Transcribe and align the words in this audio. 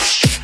Shh. 0.00 0.39